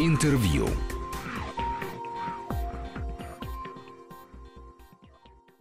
[0.00, 0.66] Интервью.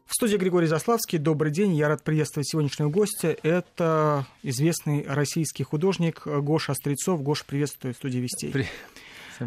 [0.08, 1.20] В студии Григорий Заславский.
[1.20, 1.75] Добрый день.
[1.75, 3.38] Я рад приветствовать сегодняшнего гостя.
[3.43, 7.21] Это известный российский художник Гоша Острецов.
[7.21, 8.51] Гоша, приветствую в студии Вестей.
[8.51, 8.67] При...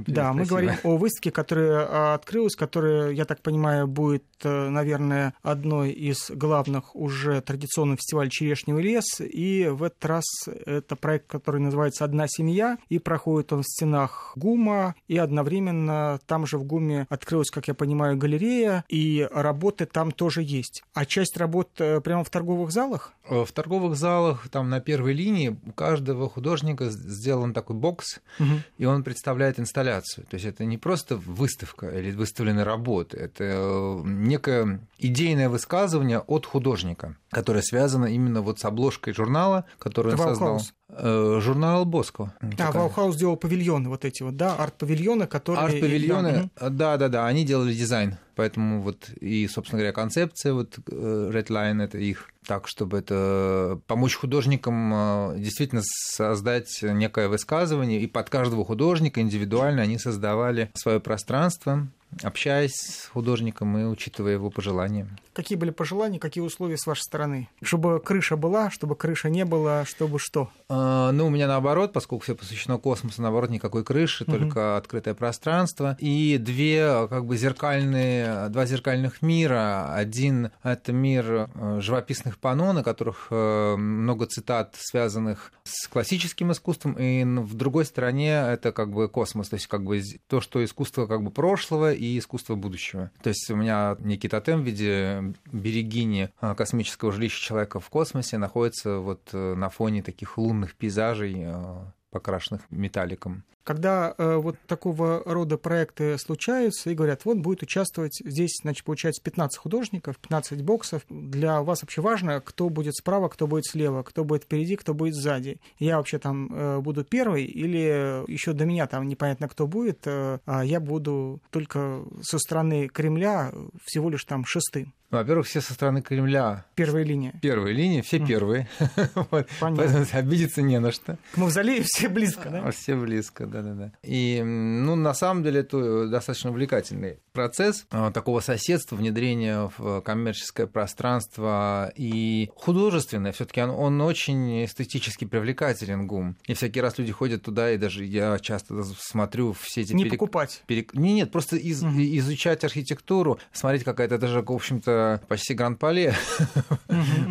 [0.06, 5.34] Да, мы говорим о выставке, которая а, открылась, которая, я так понимаю, будет, э, наверное,
[5.42, 9.20] одной из главных уже традиционных фестивалей «Черешневый лес».
[9.20, 14.32] И в этот раз это проект, который называется «Одна семья», и проходит он в стенах
[14.36, 20.12] ГУМа, и одновременно там же в ГУМе открылась, как я понимаю, галерея, и работы там
[20.12, 20.84] тоже есть.
[20.94, 23.12] А часть работ э, прямо в торговых залах?
[23.28, 28.60] Э, в торговых залах, там на первой линии, у каждого художника сделан такой бокс, угу.
[28.78, 30.26] и он представляет инсталляцию инсталляцию.
[30.28, 36.46] То есть это не просто выставка или выставленные работы, это э, некое идейное высказывание от
[36.46, 40.60] художника, которое связано именно вот с обложкой журнала, который он создал.
[40.88, 42.32] Э, журнал Боско.
[42.58, 45.64] А, Ваухаус делал павильоны вот эти вот, да, арт-павильоны, которые...
[45.64, 51.30] Арт-павильоны, да, да, да, они делали дизайн, поэтому вот и, собственно говоря, концепция вот э,
[51.32, 58.30] Redline это их, так, чтобы это помочь художникам э, действительно создать некое высказывание, и под
[58.30, 61.88] каждого художника индивидуально они создавали свое пространство,
[62.22, 65.08] общаясь с художником и учитывая его пожелания.
[65.32, 67.48] Какие были пожелания, какие условия с вашей стороны?
[67.62, 70.50] Чтобы крыша была, чтобы крыши не было, чтобы что?
[70.68, 74.32] А, ну, у меня наоборот, поскольку все посвящено космосу, наоборот, никакой крыши, угу.
[74.32, 75.96] только открытое пространство.
[76.00, 79.92] И две как бы зеркальные, два зеркальных мира.
[79.94, 86.94] Один— это мир э, живописных панно, на которых э, много цитат, связанных с классическим искусством,
[86.94, 91.06] и в другой стороне это как бы космос, то есть как бы то, что искусство
[91.06, 93.10] как бы прошлого и искусство будущего.
[93.22, 98.38] То есть у меня некий тотем в виде берегини а, космического жилища человека в космосе
[98.38, 103.44] находится вот э, на фоне таких лунных пейзажей, а, покрашенных металликом.
[103.66, 109.20] Когда э, вот такого рода проекты случаются и говорят, вот будет участвовать здесь, значит, получается
[109.24, 114.22] 15 художников, 15 боксов, для вас вообще важно, кто будет справа, кто будет слева, кто
[114.22, 115.58] будет впереди, кто будет сзади.
[115.80, 120.38] Я вообще там э, буду первый или еще до меня там непонятно кто будет, э,
[120.46, 123.52] а я буду только со стороны Кремля
[123.84, 124.94] всего лишь там шестым.
[125.10, 126.64] Ну, во-первых, все со стороны Кремля.
[126.74, 127.32] Первая линия.
[127.40, 128.26] Первая линия, все mm.
[128.26, 128.68] первые.
[129.60, 130.04] Понятно.
[130.12, 131.16] Обидеться не на что.
[131.32, 132.70] К мавзолею все близко, да?
[132.72, 133.92] Все близко, да-да-да.
[134.02, 140.66] И, ну, на самом деле, это достаточно увлекательный процесс а, такого соседства, внедрения в коммерческое
[140.66, 143.32] пространство и художественное.
[143.32, 146.36] все таки он, он очень эстетически привлекателен, ГУМ.
[146.46, 149.92] И всякий раз люди ходят туда, и даже я часто смотрю все эти...
[149.92, 150.18] Не перек...
[150.18, 150.62] покупать.
[150.66, 150.94] Перек...
[150.94, 151.82] Не, нет, просто из...
[151.82, 151.92] угу.
[151.98, 156.14] изучать архитектуру, смотреть какая-то даже, в общем-то, почти Гран-Пале.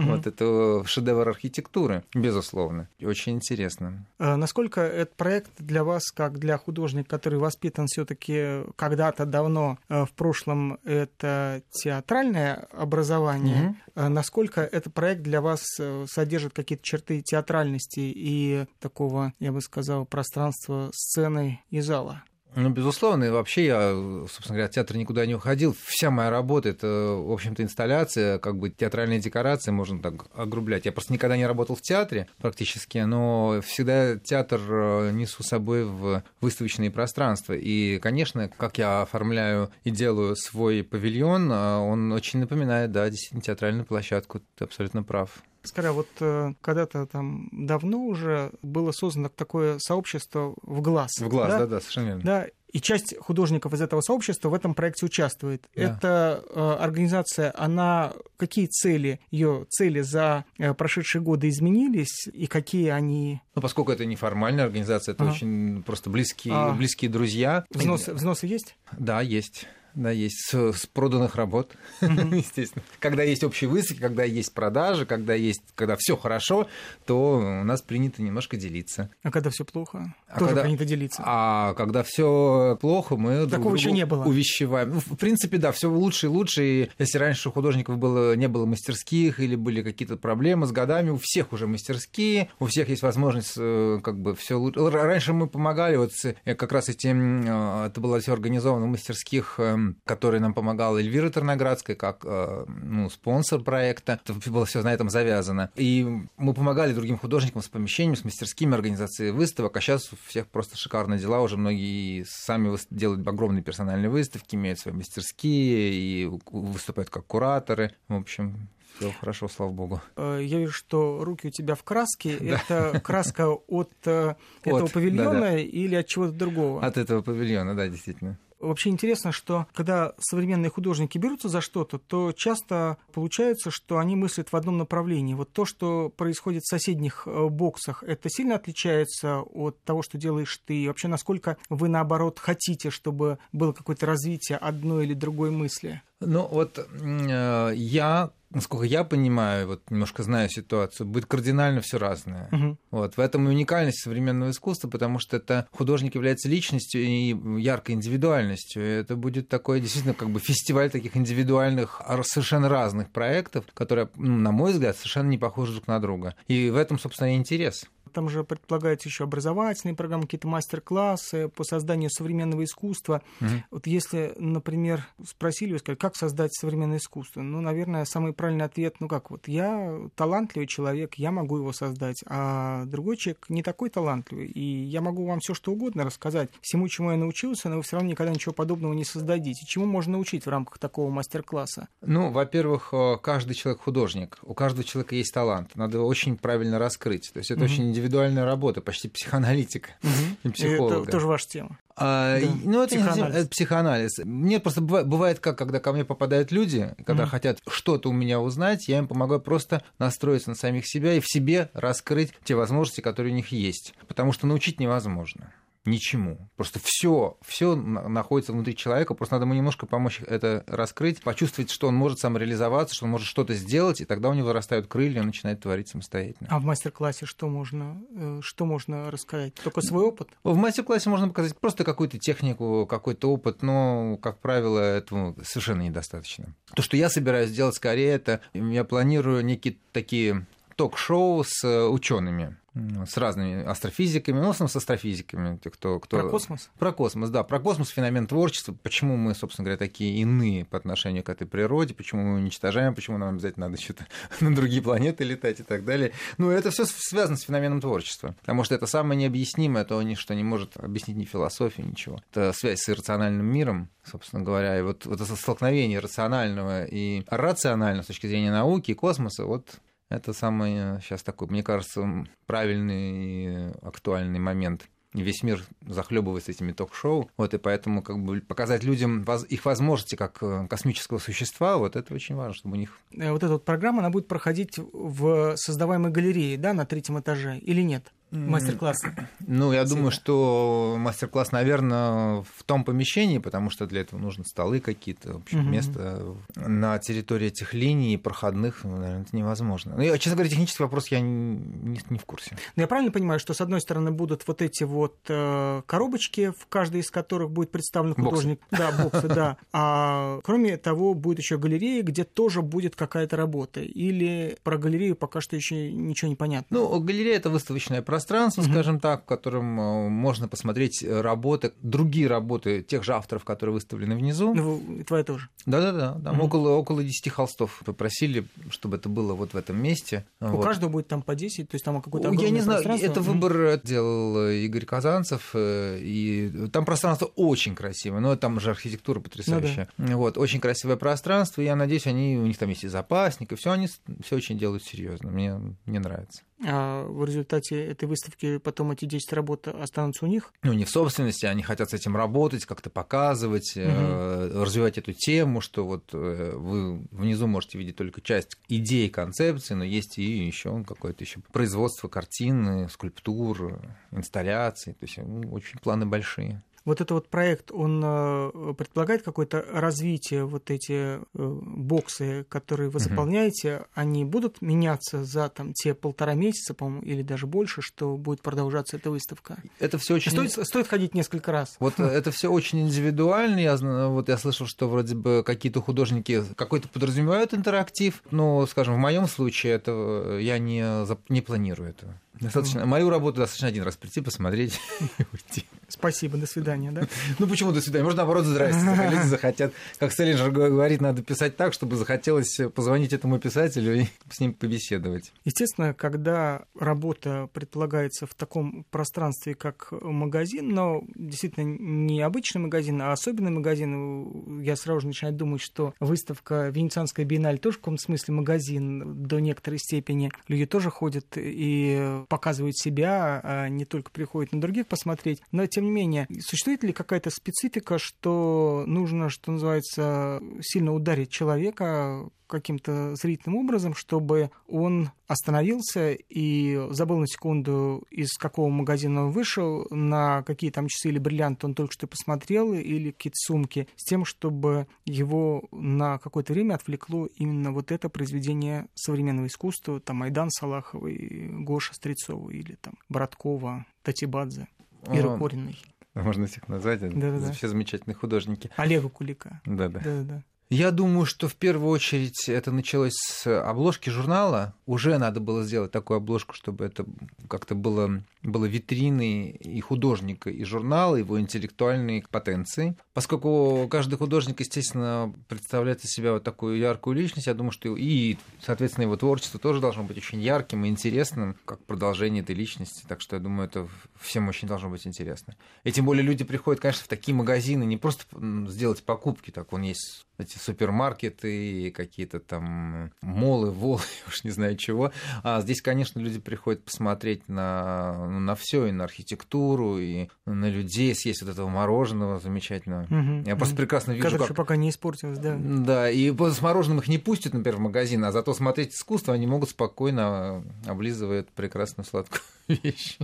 [0.05, 2.87] Вот это шедевр архитектуры, безусловно.
[3.01, 4.05] Очень интересно.
[4.19, 10.05] Насколько этот проект для вас, как для художника, который воспитан все таки когда-то давно э,
[10.05, 17.21] в прошлом, это театральное образование, а насколько этот проект для вас э, содержит какие-то черты
[17.21, 22.23] театральности и такого, я бы сказал, пространства сцены и зала?
[22.55, 23.91] Ну, безусловно, и вообще я,
[24.29, 25.75] собственно говоря, от театра никуда не уходил.
[25.85, 30.85] Вся моя работа— это, в общем-то, инсталляция, как бы театральные декорации, можно так огрублять.
[30.85, 35.83] Я просто никогда не работал в театре практически, но всегда театр э, несу с собой
[35.83, 37.53] в выставочные пространства.
[37.53, 43.41] И, конечно, как я оформляю и делаю свой павильон, э, он очень напоминает, да, действительно,
[43.41, 44.39] театральную площадку.
[44.57, 45.43] Ты абсолютно прав.
[45.65, 51.11] Скорее, вот э, когда-то там давно уже было создано такое сообщество в глаз.
[51.19, 52.23] В глаз, да, да, да совершенно верно.
[52.23, 55.69] Да, и часть художников из этого сообщества в этом проекте участвует.
[55.75, 55.81] Да.
[55.81, 62.89] Эта э, организация, она какие цели, ее цели за э, прошедшие годы изменились и какие
[62.89, 63.41] они?
[63.55, 65.31] Ну, поскольку это неформальная организация, это ага.
[65.31, 66.73] очень просто близкие, а.
[66.73, 67.63] близкие друзья.
[67.69, 68.75] Взносы, взносы есть?
[68.91, 72.37] Да, есть да, есть с, проданных работ, mm-hmm.
[72.37, 72.83] естественно.
[72.99, 76.67] Когда есть общие выставки, когда есть продажи, когда есть, когда все хорошо,
[77.05, 79.09] то у нас принято немножко делиться.
[79.23, 81.23] А когда все плохо, а тоже когда, принято делиться.
[81.25, 84.23] А когда все плохо, мы Такого друг еще не было.
[84.25, 84.89] увещеваем.
[84.95, 86.63] Ну, в принципе, да, все лучше и лучше.
[86.63, 91.09] И если раньше у художников было, не было мастерских или были какие-то проблемы с годами,
[91.09, 94.89] у всех уже мастерские, у всех есть возможность э, как бы все лучше.
[94.89, 96.11] Раньше мы помогали вот
[96.43, 101.29] как раз этим, э, это было все организовано в мастерских эм, который нам помогал Эльвира
[101.29, 104.19] Терноградская, как э, ну, спонсор проекта.
[104.23, 105.71] Это было все на этом завязано.
[105.75, 106.05] И
[106.37, 110.77] мы помогали другим художникам с помещением, с мастерскими организацией выставок, а сейчас у всех просто
[110.77, 111.41] шикарные дела.
[111.41, 117.93] Уже многие сами делают огромные персональные выставки, имеют свои мастерские и выступают как кураторы.
[118.07, 120.01] В общем, Все хорошо, слава богу.
[120.15, 122.37] Э, я вижу, что руки у тебя в краске.
[122.39, 126.85] Это краска от э, этого павильона или от чего-то другого?
[126.85, 128.37] От этого павильона, да, действительно.
[128.59, 134.51] Вообще интересно, что когда современные художники берутся за что-то, то часто получается, что они мыслят
[134.51, 135.33] в одном направлении.
[135.33, 140.59] Вот то, что происходит в соседних э, боксах, это сильно отличается от того, что делаешь
[140.65, 140.83] ты?
[140.83, 146.01] И вообще, насколько вы, наоборот, хотите, чтобы было какое-то развитие одной или другой мысли?
[146.21, 152.49] Ну вот э, я насколько я понимаю, вот немножко знаю ситуацию, будет кардинально все разное.
[152.51, 152.77] Угу.
[152.91, 157.95] Вот в этом и уникальность современного искусства, потому что это художник является личностью и яркой
[157.95, 158.83] индивидуальностью.
[158.83, 164.37] И это будет такой действительно как бы фестиваль таких индивидуальных, совершенно разных проектов, которые, ну,
[164.37, 166.35] на мой взгляд, совершенно не похожи друг на друга.
[166.47, 171.63] И в этом, собственно, и интерес там же предполагаются еще образовательные программы, какие-то мастер-классы по
[171.63, 173.21] созданию современного искусства.
[173.41, 173.49] Угу.
[173.71, 178.95] Вот если, например, спросили вы, сказали, как создать современное искусство, ну, наверное, самый правильный ответ,
[178.99, 183.89] ну как, вот я талантливый человек, я могу его создать, а другой человек не такой
[183.89, 187.81] талантливый, и я могу вам все что угодно рассказать, всему, чему я научился, но вы
[187.81, 189.65] все равно никогда ничего подобного не создадите.
[189.65, 191.87] Чему можно научить в рамках такого мастер-класса?
[192.01, 196.79] Ну, во-первых, э, каждый человек художник, у каждого человека есть талант, надо его очень правильно
[196.79, 197.71] раскрыть, то есть это угу.
[197.71, 200.11] очень индивидуальная работа, почти психоаналитика угу.
[200.43, 201.03] и психолога.
[201.03, 201.79] Это тоже ваша тема.
[201.95, 202.47] А, да.
[202.63, 203.33] Ну, это психоанализ.
[203.33, 204.11] не это психоанализ.
[204.25, 207.31] Мне просто бывает, бывает как, когда ко мне попадают люди, когда угу.
[207.31, 211.27] хотят что-то у меня узнать, я им помогаю просто настроиться на самих себя и в
[211.27, 213.93] себе раскрыть те возможности, которые у них есть.
[214.07, 215.53] Потому что научить невозможно
[215.85, 216.49] ничему.
[216.55, 221.87] Просто все, все находится внутри человека, просто надо ему немножко помочь это раскрыть, почувствовать, что
[221.87, 225.27] он может самореализоваться, что он может что-то сделать, и тогда у него вырастают крылья, он
[225.27, 226.47] начинает творить самостоятельно.
[226.49, 229.53] А в мастер-классе что можно, э, что можно рассказать?
[229.55, 230.29] Только свой опыт?
[230.43, 236.55] В мастер-классе можно показать просто какую-то технику, какой-то опыт, но, как правило, этого совершенно недостаточно.
[236.75, 240.45] То, что я собираюсь сделать скорее, это я планирую некие такие
[240.75, 242.57] ток-шоу с э, учеными
[243.05, 245.57] с разными астрофизиками, ну, в основном с астрофизиками.
[245.63, 246.19] Кто, кто...
[246.19, 246.69] Про космос?
[246.77, 247.43] Про космос, да.
[247.43, 251.93] Про космос, феномен творчества, почему мы, собственно говоря, такие иные по отношению к этой природе,
[251.93, 254.05] почему мы уничтожаем, почему нам обязательно надо что-то
[254.41, 256.11] на другие планеты летать и так далее.
[256.37, 260.43] Ну, это все связано с феноменом творчества, потому что это самое необъяснимое, то, что не
[260.43, 262.19] может объяснить ни философия, ничего.
[262.31, 268.03] Это связь с иррациональным миром, собственно говоря, и вот, вот это столкновение рационального и рационального
[268.03, 269.79] с точки зрения науки и космоса, вот
[270.09, 274.87] это самый сейчас такой, мне кажется, правильный и актуальный момент
[275.23, 280.39] весь мир захлебывается этими ток-шоу, вот, и поэтому как бы показать людям их возможности как
[280.41, 282.97] э, космического существа, вот это очень важно, чтобы у них...
[283.13, 287.57] Э, вот эта вот программа, она будет проходить в создаваемой галерее, да, на третьем этаже,
[287.57, 288.11] или нет?
[288.35, 289.15] Мастер-классы?
[289.39, 294.79] Ну, я думаю, что мастер-класс, наверное, в том помещении, потому что для этого нужны столы
[294.79, 295.69] какие-то, в общем, угу.
[295.69, 299.95] место на территории этих линий проходных, ну, наверное, это невозможно.
[299.97, 302.57] Ну, честно говоря, технический вопрос я не, не в курсе.
[302.75, 306.67] Но я правильно понимаю, что, с одной стороны, будут вот эти вот э, коробочки, в
[306.67, 308.59] каждой из которых будет представлен художник.
[308.71, 308.83] Боксы.
[308.83, 309.57] Да, боксы, да.
[309.73, 313.81] А кроме того, будет еще галерея, где тоже будет какая-то работа.
[313.81, 316.77] Или про галерею пока что еще ничего не понятно.
[316.77, 318.71] Ну, галерея это выставочное пространство пространство, mm-hmm.
[318.71, 324.15] скажем так, в котором э, можно посмотреть работы, другие работы тех же авторов, которые выставлены
[324.15, 324.53] внизу.
[324.53, 325.49] Ну, твоя тоже.
[325.65, 326.43] Да-да-да, там mm-hmm.
[326.43, 330.25] около, около 10 холстов попросили, чтобы это было вот в этом месте.
[330.41, 330.63] У вот.
[330.63, 334.49] каждого будет там по 10, то есть там какой-то Я не знаю, это выбор делал
[334.49, 339.87] Игорь Казанцев, э, и там пространство очень красивое, но там же архитектура потрясающая.
[339.97, 340.17] Ну, да.
[340.17, 343.55] Вот, очень красивое пространство, и я надеюсь, они, у них там есть и запасник, и
[343.55, 343.87] все они
[344.23, 345.29] все очень делают серьезно.
[345.29, 346.41] Мне, мне нравится.
[346.63, 350.53] А в результате этой выставки потом эти 10 работ останутся у них?
[350.63, 354.63] Ну, не в собственности, они хотят с этим работать, как-то показывать, угу.
[354.63, 359.83] развивать эту тему, что вот э, вы внизу можете видеть только часть идей, концепции, но
[359.83, 363.81] есть и еще какое-то еще производство картин, скульптур,
[364.11, 369.65] инсталляций, то есть ну, очень планы большие вот этот вот проект, он э, предполагает какое-то
[369.71, 373.85] развитие, вот эти э, боксы, которые вы заполняете, угу.
[373.95, 378.97] они будут меняться за там те полтора месяца, по-моему, или даже больше, что будет продолжаться
[378.97, 379.57] эта выставка?
[379.79, 380.31] Это все очень...
[380.31, 381.75] Стоит, стоит ходить несколько раз.
[381.79, 383.59] Вот это все очень индивидуально.
[383.59, 388.99] Я, вот я слышал, что вроде бы какие-то художники какой-то подразумевают интерактив, но, скажем, в
[388.99, 390.85] моем случае это я не,
[391.29, 392.19] не планирую этого.
[392.39, 394.79] Достаточно, мою работу достаточно один раз прийти, посмотреть
[395.19, 395.65] и уйти.
[395.87, 397.07] Спасибо, до свидания, да?
[397.39, 398.03] Ну почему до свидания?
[398.03, 399.73] Можно наоборот, здрасте, заходите, захотят.
[399.99, 405.31] Как Селлинджер говорит, надо писать так, чтобы захотелось позвонить этому писателю и с ним побеседовать.
[405.45, 413.11] Естественно, когда работа предполагается в таком пространстве, как магазин, но действительно не обычный магазин, а
[413.11, 418.33] особенный магазин, я сразу же начинаю думать, что выставка Венецианская биеннале тоже в каком-то смысле
[418.33, 420.31] магазин до некоторой степени.
[420.47, 425.41] Люди тоже ходят и показывают себя, а не только приходят на других посмотреть.
[425.51, 432.29] Но, тем не менее, существует ли какая-то специфика, что нужно, что называется, сильно ударить человека,
[432.47, 439.87] каким-то зрительным образом, чтобы он остановился и забыл на секунду, из какого магазина он вышел,
[439.89, 444.25] на какие там часы или бриллианты он только что посмотрел, или какие-то сумки, с тем,
[444.25, 451.49] чтобы его на какое-то время отвлекло именно вот это произведение современного искусства, там Айдан Салаховый,
[451.63, 454.67] Гоша Стрельцова или там Браткова, Татибадзе,
[455.07, 455.79] Ира Кориной.
[456.13, 457.51] Можно всех назвать, Да-да-да.
[457.51, 458.71] все замечательные художники.
[458.77, 459.61] Олега Кулика.
[459.65, 460.43] Да-да.
[460.71, 464.73] Я думаю, что в первую очередь это началось с обложки журнала.
[464.87, 467.05] Уже надо было сделать такую обложку, чтобы это
[467.47, 472.97] как-то было, было витриной и художника, и журнала, его интеллектуальной потенции.
[473.13, 478.37] Поскольку каждый художник, естественно, представляет из себя вот такую яркую личность, я думаю, что и,
[478.59, 483.05] соответственно, его творчество тоже должно быть очень ярким и интересным, как продолжение этой личности.
[483.07, 483.87] Так что я думаю, это
[484.19, 485.55] всем очень должно быть интересно.
[485.83, 488.25] И тем более люди приходят, конечно, в такие магазины не просто
[488.67, 495.11] сделать покупки, так он есть эти супермаркеты, какие-то там молы, волы, уж не знаю чего.
[495.43, 500.69] А здесь, конечно, люди приходят посмотреть на, ну, на все, и на архитектуру, и на
[500.69, 503.03] людей, съесть вот этого мороженого замечательного.
[503.03, 504.57] Угу, Я просто прекрасно вижу, Которое как...
[504.57, 505.57] пока не испортилось, да.
[505.59, 509.47] Да, и с мороженым их не пустят, например, в магазин, а зато смотреть искусство они
[509.47, 513.17] могут спокойно облизывая прекрасную сладкую вещь.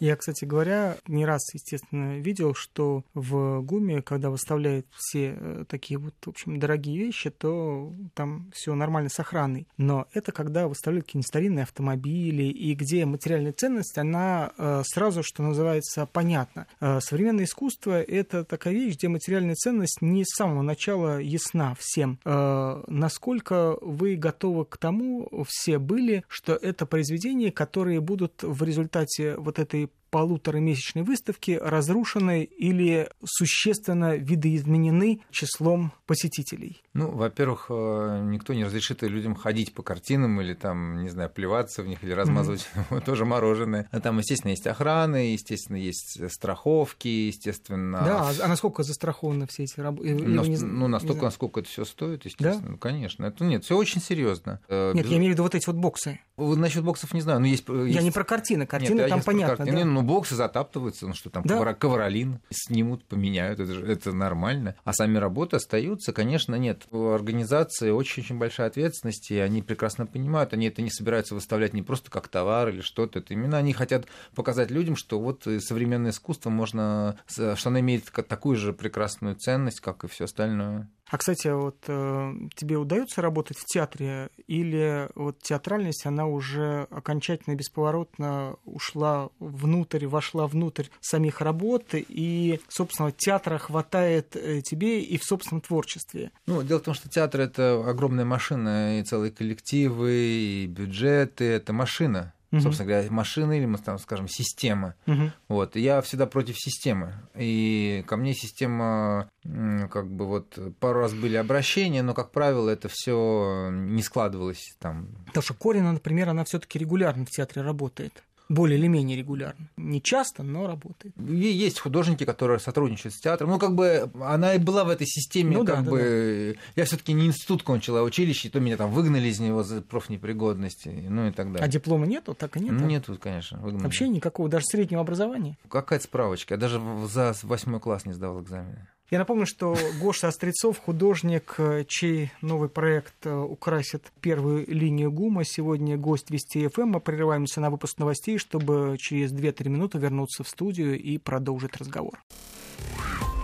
[0.00, 5.98] Я, кстати говоря, не раз, естественно, видел, что в ГУМе, когда выставляют все э, такие
[5.98, 9.66] вот, в общем, дорогие вещи, то там все нормально с охраной.
[9.78, 15.42] Но это когда выставляют какие-нибудь старинные автомобили, и где материальная ценность, она э, сразу, что
[15.42, 16.66] называется, понятна.
[16.80, 22.18] Э, современное искусство— это такая вещь, где материальная ценность не с самого начала ясна всем.
[22.24, 29.58] Насколько вы готовы к тому, все были, что это произведения, которые будут в результате вот
[29.58, 36.82] этой полуторамесячной выставки разрушены или существенно видоизменены числом посетителей?
[36.94, 41.82] Ну, во-первых, э, никто не разрешит людям ходить по картинам или там, не знаю, плеваться
[41.82, 43.00] в них или размазывать mm-hmm.
[43.04, 43.88] тоже мороженое.
[43.92, 48.02] А там, естественно, есть охраны, естественно, есть страховки, естественно.
[48.04, 50.14] Да, а насколько застрахованы все эти работы?
[50.14, 52.62] Ну, ну, настолько, насколько это все стоит, естественно.
[52.62, 52.68] Да?
[52.70, 53.24] Ну, конечно.
[53.26, 54.60] Это нет, все очень серьезно.
[54.68, 55.12] Э, нет, Без...
[55.12, 56.20] я имею в виду вот эти вот боксы.
[56.36, 57.64] Насчет боксов не знаю, но есть.
[57.68, 58.02] Я есть...
[58.02, 59.56] не про картины, картины нет, там понятно.
[59.56, 59.84] Картины, да?
[60.02, 61.74] Ну, боксы затаптываются, ну что там, да?
[61.74, 64.74] ковролин снимут, поменяют, это, это нормально.
[64.84, 66.86] А сами работы остаются, конечно, нет.
[66.90, 71.82] У организации очень-очень большая ответственность, и они прекрасно понимают, они это не собираются выставлять не
[71.82, 76.50] просто как товар или что-то, это именно они хотят показать людям, что вот современное искусство
[76.50, 80.88] можно, что оно имеет такую же прекрасную ценность, как и все остальное.
[81.10, 87.54] А, кстати, вот э, тебе удается работать в театре или вот театральность, она уже окончательно
[87.54, 95.24] бесповоротно ушла внутрь, вошла внутрь самих работ, и, собственно, театра хватает э, тебе и в
[95.24, 96.30] собственном творчестве?
[96.46, 101.72] Ну, дело в том, что театр— это огромная машина, и целые коллективы, и бюджеты, это
[101.72, 102.60] машина угу.
[102.60, 104.94] собственно говоря, машины или, мы там, скажем, система.
[105.06, 105.32] Угу.
[105.48, 105.76] Вот.
[105.76, 107.14] я всегда против системы.
[107.34, 112.88] И ко мне система, как бы вот пару раз были обращения, но, как правило, это
[112.90, 115.08] все не складывалось там.
[115.26, 119.68] Потому что Корина, например, она все-таки регулярно в театре работает более или менее регулярно.
[119.76, 121.14] Не часто, но работает.
[121.18, 123.50] Есть художники, которые сотрудничают с театром.
[123.50, 126.54] Ну, как бы она и была в этой системе, ну, как да, бы.
[126.54, 126.80] Да, да.
[126.80, 129.82] Я все-таки не институт кончил, а училище, и то меня там выгнали из него за
[129.82, 131.64] профнепригодности, ну и так далее.
[131.64, 132.34] А диплома нету?
[132.34, 132.72] Так и нет?
[132.72, 133.58] Ну, нету, конечно.
[133.58, 133.84] Выгнали.
[133.84, 135.56] Вообще никакого, даже среднего образования?
[135.68, 136.54] Какая-то справочка.
[136.54, 138.86] Я даже за восьмой класс не сдавал экзамены.
[139.10, 145.44] Я напомню, что Гоша Острецов, художник, э, чей новый проект э, украсит первую линию ГУМа,
[145.44, 146.88] сегодня гость Вести ФМ.
[146.88, 152.22] Мы прерываемся на выпуск новостей, чтобы через 2-3 минуты вернуться в студию и продолжить разговор.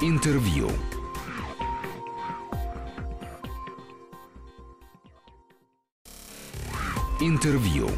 [0.02, 0.68] Интервью.
[7.23, 7.88] Интервью.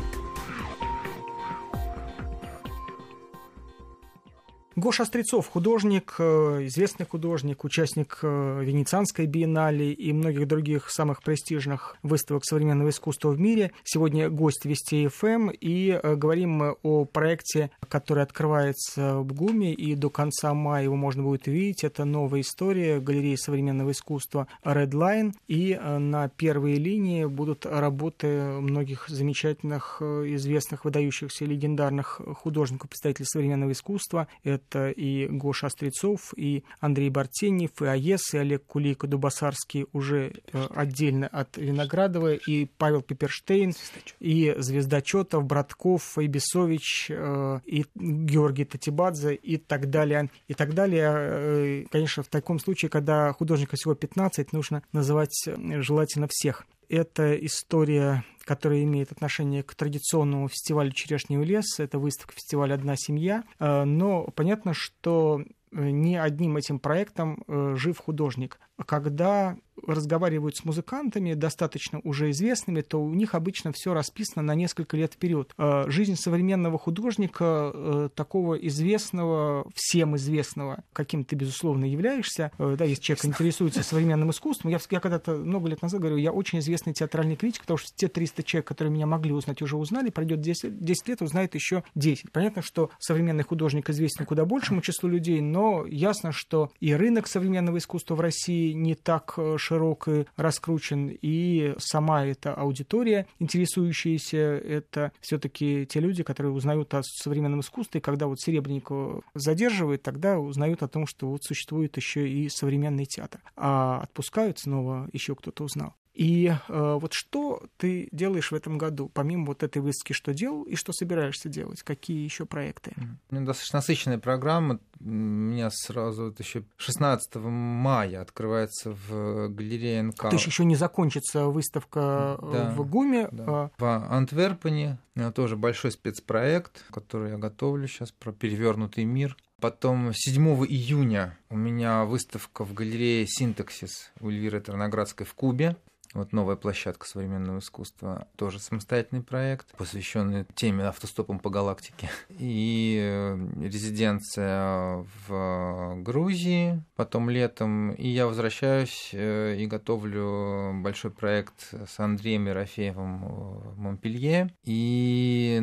[4.86, 11.96] Гоша Острецов, художник, э, известный художник, участник э, Венецианской биеннале и многих других самых престижных
[12.04, 13.72] выставок современного искусства в мире.
[13.82, 15.50] Сегодня гость Вести ФМ, эм.
[15.50, 20.94] и э, говорим мы о проекте, который открывается в ГУМе, и до конца мая его
[20.94, 21.82] можно будет увидеть.
[21.82, 28.28] Это новая история галереи современного искусства Red Line, и на первой линии будут работы
[28.60, 34.28] многих замечательных, известных, выдающихся, легендарных художников, представителей современного искусства.
[34.44, 40.66] Это это и Гоша Острецов, и Андрей Бартенев, и АЕС, и Олег Кулейко-Дубасарский уже э,
[40.74, 43.72] отдельно от Виноградова, и Павел Пиперштейн,
[44.20, 50.30] и Звездочетов, Братков, Ибисович, э, и Георгий Татибадзе, и так далее.
[50.48, 51.12] И так далее.
[51.14, 55.48] Э, конечно, в таком случае, когда художника всего 15, нужно называть
[55.80, 61.80] желательно всех это история, которая имеет отношение к традиционному фестивалю «Черешневый лес».
[61.80, 63.42] Это выставка фестиваля «Одна семья».
[63.58, 68.60] Э, но понятно, что э, не одним этим проектом э, жив художник.
[68.86, 69.56] Когда
[69.86, 75.14] разговаривают с музыкантами, достаточно уже известными, то у них обычно все расписано на несколько лет
[75.14, 75.52] вперед.
[75.58, 82.84] Э, жизнь современного художника, э, такого известного, всем известного, каким ты, безусловно, являешься, э, да,
[82.84, 86.92] если человек интересуется современным искусством, я, я когда-то много лет назад говорю, я очень известный
[86.92, 90.80] театральный критик, потому что те 300 человек, которые меня могли узнать, уже узнали, пройдет 10,
[90.80, 92.32] 10 лет, узнает еще 10.
[92.32, 97.78] Понятно, что современный художник известен куда большему числу людей, но ясно, что и рынок современного
[97.78, 105.86] искусства в России не так широк и раскручен, и сама эта аудитория, интересующаяся, это все-таки
[105.86, 111.06] те люди, которые узнают о современном искусстве, когда вот Серебренникова задерживают, тогда узнают о том,
[111.06, 113.40] что вот существует еще и современный театр.
[113.56, 115.94] А отпускают снова, еще кто-то узнал.
[116.16, 120.62] И э, вот что ты делаешь в этом году, помимо вот этой выставки, что делал
[120.62, 121.82] и что собираешься делать?
[121.82, 122.94] Какие еще проекты?
[123.30, 124.80] У меня достаточно насыщенная программа.
[124.98, 130.22] У меня сразу вот еще 16 мая открывается в галерее НК.
[130.22, 133.28] То есть еще не закончится выставка э, да, в ГУМе.
[133.30, 133.44] Да.
[133.46, 134.98] А в Антверпене.
[135.34, 139.36] Тоже большой спецпроект, который я готовлю сейчас про перевернутый мир.
[139.60, 145.76] Потом 7 июня у меня выставка в галерее «Синтаксис» у Эльвиры Терноградской в Кубе.
[146.14, 152.10] Вот новая площадка современного искусства, тоже самостоятельный проект, посвященный теме автостопом по галактике.
[152.30, 157.92] И э, резиденция в Грузии, потом летом.
[157.92, 164.52] И я возвращаюсь э, и готовлю большой проект с Андреем Ерофеевым в Монпелье.
[164.64, 165.60] И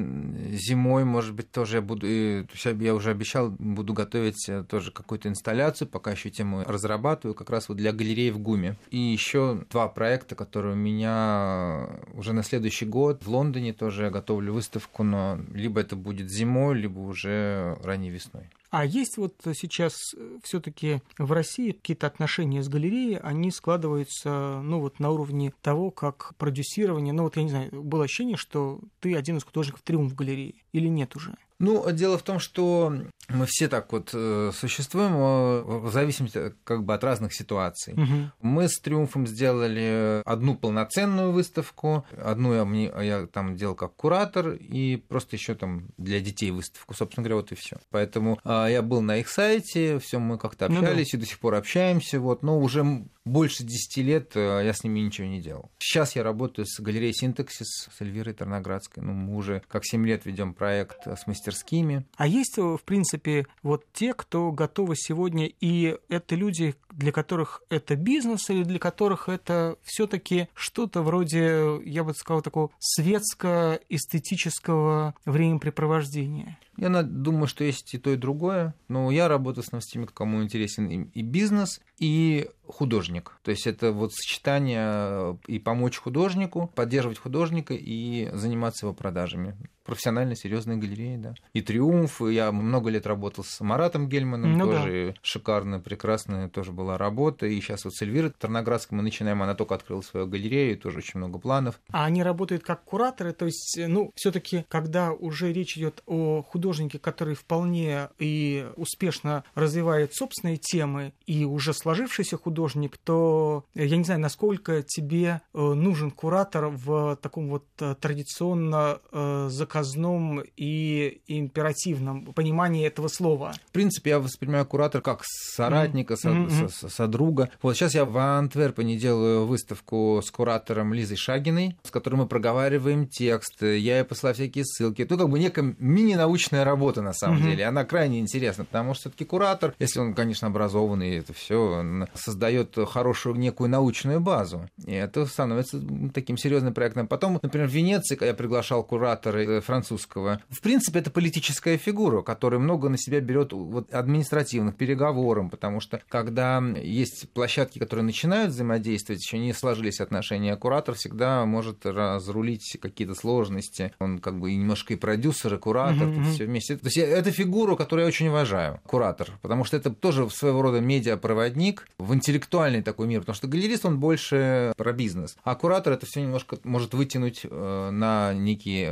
[0.51, 5.87] зимой, может быть, тоже я буду, я уже обещал, буду готовить э, тоже какую-то инсталляцию,
[5.87, 8.77] пока еще тему разрабатываю, как раз вот для галереи в ГУМе.
[8.89, 14.09] И еще два проекта, который у меня уже на следующий год в Лондоне тоже я
[14.09, 18.49] готовлю выставку, но либо это будет зимой, либо уже ранней весной.
[18.73, 24.99] А есть вот сейчас все-таки в России какие-то отношения с галереей, они складываются, ну вот
[24.99, 29.37] на уровне того, как продюсирование, ну вот я не знаю, было ощущение, что ты один
[29.37, 31.35] из художников триумф галереи или нет уже?
[31.59, 32.93] Ну, дело в том, что
[33.29, 37.93] мы все так вот э, существуем э, в зависимости как бы от разных ситуаций.
[37.93, 38.31] Угу.
[38.41, 44.49] Мы с Триумфом сделали одну полноценную выставку, одну я, мне, я там делал как куратор,
[44.49, 47.77] и просто еще там для детей выставку, собственно говоря, вот и все.
[47.91, 51.17] Поэтому э, я был на их сайте, все мы как-то общались ну, да.
[51.17, 55.27] и до сих пор общаемся, вот, но уже больше 10 лет я с ними ничего
[55.27, 55.71] не делал.
[55.79, 59.03] Сейчас я работаю с галереей Синтаксис, с Эльвирой Тарноградской.
[59.03, 62.05] Ну, мы уже как 7 лет ведем проект с мастерскими.
[62.17, 67.61] А есть, в принципе, принципе, вот те, кто готовы сегодня, и это люди, для которых
[67.69, 75.13] это бизнес, или для которых это все таки что-то вроде, я бы сказал, такого светско-эстетического
[75.25, 76.57] времяпрепровождения?
[76.77, 78.73] Я думаю, что есть и то, и другое.
[78.87, 83.37] Но я работаю с теми, кому интересен и бизнес, и художник.
[83.43, 89.55] То есть это вот сочетание э, и помочь художнику, поддерживать художника и заниматься его продажами.
[89.83, 91.33] Профессиональная, серьезная галерея, да.
[91.53, 92.21] И Триумф.
[92.21, 95.19] Я много лет работал с Маратом Гельманом, ну, тоже да.
[95.21, 97.45] шикарная, прекрасная тоже была работа.
[97.45, 101.19] И сейчас вот с Эльвирой Тарноградской мы начинаем, она только открыла свою галерею, тоже очень
[101.19, 101.79] много планов.
[101.91, 106.41] А они работают как кураторы, то есть, ну, все таки когда уже речь идет о
[106.41, 114.03] художнике, который вполне и успешно развивает собственные темы и уже сложившийся художник, то я не
[114.03, 122.33] знаю, насколько тебе э, нужен куратор в таком вот э, традиционно э, заказном и императивном
[122.33, 123.53] понимании этого слова.
[123.69, 126.69] В принципе, я воспринимаю куратор как соратника, mm-hmm.
[126.69, 127.49] со, со, содруга.
[127.61, 133.07] Вот сейчас я в Антверпене делаю выставку с куратором Лизой Шагиной, с которой мы проговариваем
[133.07, 135.05] текст, я ей посылаю всякие ссылки.
[135.09, 137.43] Ну, как бы некая мини-научная научная работа на самом mm-hmm.
[137.43, 137.65] деле.
[137.65, 141.83] Она крайне интересна, потому что все-таки куратор, если он, конечно, образованный, это все
[142.13, 144.69] создает хорошую некую научную базу.
[144.85, 145.81] И это становится
[146.13, 147.07] таким серьезным проектом.
[147.07, 152.21] Потом, например, в Венеции, когда я приглашал куратора э, французского, в принципе, это политическая фигура,
[152.21, 158.51] которая много на себя берет вот, административных переговоров, потому что когда есть площадки, которые начинают
[158.51, 163.93] взаимодействовать, еще не сложились отношения, куратор всегда может разрулить какие-то сложности.
[163.99, 166.31] Он как бы немножко и продюсер, и куратор, mm-hmm.
[166.31, 166.77] все вместе.
[166.77, 170.79] То есть это фигура, которую я очень уважаю, куратор, потому что это тоже своего рода
[170.81, 176.05] медиапроводник в интеллектуальный такой мир, потому что галерист, он больше про бизнес, а куратор это
[176.05, 178.89] все немножко может вытянуть э, на некий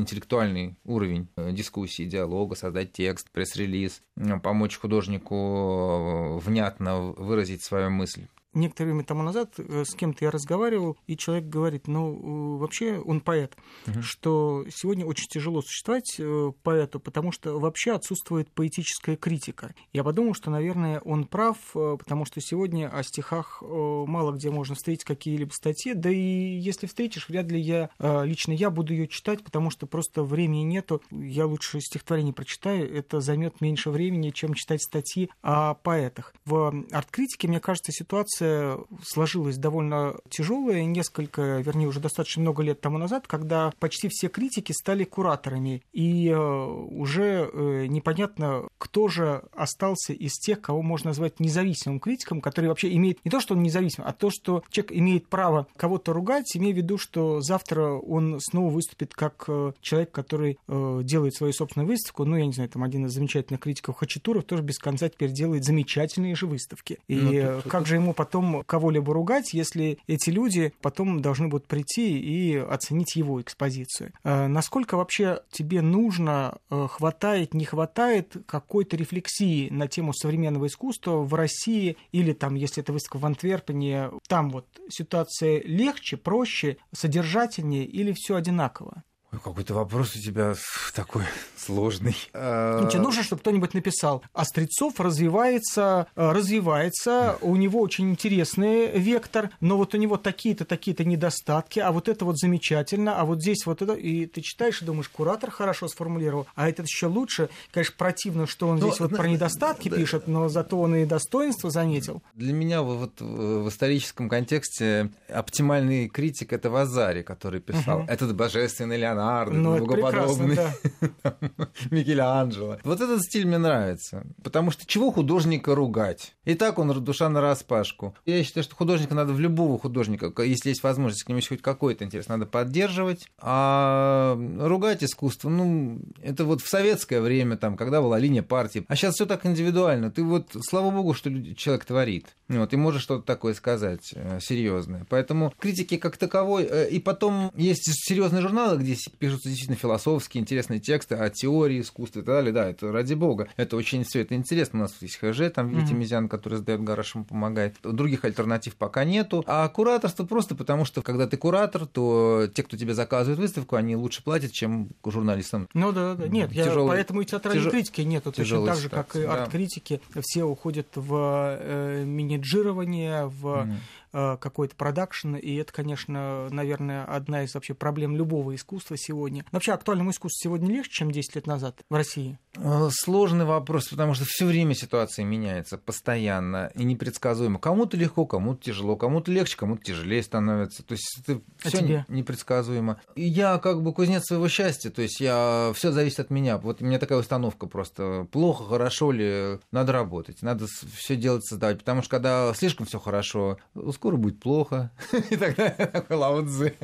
[0.00, 4.02] общественно-интеллектуальный уровень э, дискуссии, диалога, создать текст, пресс-релиз,
[4.42, 10.30] помочь художнику э, внятно выразить свою мысль некоторое время тому назад э, с кем-то я
[10.30, 14.02] разговаривал, и человек говорит, ну, вообще он поэт, угу.
[14.02, 19.74] что сегодня очень тяжело существовать э, поэту, потому что вообще отсутствует поэтическая критика.
[19.92, 24.74] Я подумал, что, наверное, он прав, э, потому что сегодня о стихах мало где можно
[24.74, 29.42] встретить какие-либо статьи, да и если встретишь, вряд ли я, лично я буду ее читать,
[29.42, 34.82] потому что просто времени нету, я лучше стихотворение прочитаю, это займет меньше времени, чем читать
[34.82, 36.34] статьи о поэтах.
[36.44, 42.80] В арт-критике, мне кажется, ситуация ситуация сложилась довольно тяжелая, несколько, вернее, уже достаточно много лет
[42.80, 49.42] тому назад, когда почти все критики стали кураторами, и э, уже э, непонятно, кто же
[49.52, 53.62] остался из тех, кого можно назвать независимым критиком, который вообще имеет не то, что он
[53.62, 58.38] независим, а то, что человек имеет право кого-то ругать, имея в виду, что завтра он
[58.40, 62.24] снова выступит как э, человек, который делает свою собственную выставку.
[62.24, 65.64] Ну, я не знаю, там один из замечательных критиков Хачатуров тоже без конца теперь делает
[65.64, 66.98] замечательные же выставки.
[67.08, 71.48] И ну, тут, как же ему потом потом кого-либо ругать, если эти люди потом должны
[71.48, 74.12] будут прийти и оценить его экспозицию.
[74.22, 81.16] Э, насколько вообще тебе нужно, э, хватает, не хватает какой-то рефлексии на тему современного искусства
[81.16, 87.84] в России или там, если это выставка в Антверпене, там вот ситуация легче, проще, содержательнее
[87.84, 89.02] или все одинаково?
[89.30, 90.54] Какой-то вопрос у тебя
[90.94, 91.22] такой
[91.56, 92.16] сложный.
[92.34, 94.22] Ну, тебе нужно, чтобы кто-нибудь написал.
[94.32, 101.04] Острецов развивается, э, развивается, у него очень интересный вектор, но вот у него такие-то, такие-то
[101.04, 103.92] недостатки, а вот это вот замечательно, а вот здесь вот это...
[103.92, 107.50] И ты читаешь и думаешь, куратор хорошо сформулировал, а этот еще лучше.
[107.70, 111.04] Конечно, противно, что он но, здесь вот про недостатки да, пишет, но зато он и
[111.04, 112.22] достоинство заметил.
[112.34, 118.00] Для меня вот в историческом контексте оптимальный критик— это Вазари, который писал.
[118.00, 118.06] Угу.
[118.08, 120.74] Этот божественный Леонард Леонардо, ну, богоподобный, да.
[121.90, 122.78] Микеланджело.
[122.84, 126.34] Вот этот стиль мне нравится, потому что чего художника ругать?
[126.44, 128.14] И так он душа на распашку.
[128.24, 132.04] Я считаю, что художника надо в любого художника, если есть возможность к нему хоть какой-то
[132.04, 138.18] интерес, надо поддерживать, а ругать искусство, ну, это вот в советское время, там, когда была
[138.18, 140.10] линия партии, а сейчас все так индивидуально.
[140.10, 142.36] Ты вот, слава богу, что человек творит.
[142.58, 145.06] Вот, и можешь что-то такое сказать э, серьезное.
[145.08, 146.66] Поэтому критики как таковой.
[146.68, 152.20] Э, и потом есть серьезные журналы, где пишутся действительно философские, интересные тексты о теории искусства
[152.20, 152.52] и так далее.
[152.52, 153.48] Да, это ради бога.
[153.56, 154.80] Это очень все это интересно.
[154.80, 155.96] У нас есть ХЖ, там Витя mm-hmm.
[155.96, 157.76] Мизян, который сдает гараж, ему помогает.
[157.82, 159.44] Других альтернатив пока нету.
[159.46, 163.94] А кураторство просто потому, что когда ты куратор, то те, кто тебе заказывает выставку, они
[163.94, 165.68] лучше платят, чем журналистам.
[165.74, 166.28] Ну да, да.
[166.28, 167.70] Нет, Тяжелый, я, поэтому и театральной тяжел...
[167.70, 168.24] критики нет.
[168.24, 170.00] Точно так же, как и арт-критики.
[170.20, 172.04] Все уходят в э,
[172.40, 173.66] менеджирование, в Э,
[174.12, 179.44] какой-то продакшн, и это, конечно, наверное, одна из вообще проблем любого искусства сегодня.
[179.52, 182.38] Но вообще актуальному искусству сегодня легче, чем 10 лет назад в России?
[182.56, 187.58] Э, сложный вопрос, потому что все время ситуация меняется постоянно и непредсказуемо.
[187.58, 190.82] Кому-то легко, кому-то тяжело, кому-то легче, кому-то тяжелее становится.
[190.82, 193.00] То есть это все а непредсказуемо.
[193.14, 196.58] И я как бы кузнец своего счастья, то есть я все зависит от меня.
[196.58, 201.78] Вот у меня такая установка просто плохо, хорошо ли, надо работать, надо все делать, создавать,
[201.78, 203.58] потому что когда слишком все хорошо,
[204.00, 204.90] скоро будет плохо.
[205.30, 206.74] И тогда такой лаудзы.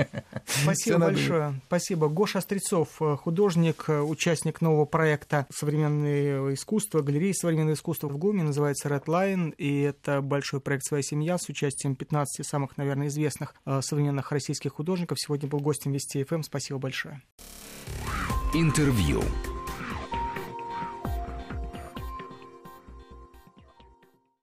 [0.45, 1.61] Спасибо большое.
[1.67, 2.09] Спасибо.
[2.09, 9.07] Гоша Острецов, художник, участник нового проекта «Современное искусство», галереи «Современное искусство» в ГУМе, называется Red
[9.07, 14.31] Line, и это большой проект «Своя семья» с участием 15 самых, наверное, известных э, современных
[14.31, 15.19] российских художников.
[15.19, 16.43] Сегодня был гостем Вести ФМ.
[16.43, 17.23] Спасибо большое.
[18.53, 19.23] Интервью.